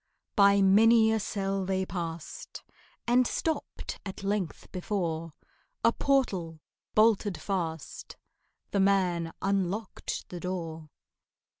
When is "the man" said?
8.71-9.31